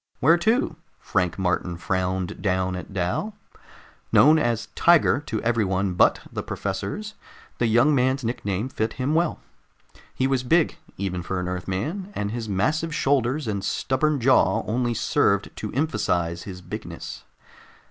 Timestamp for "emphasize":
15.73-16.45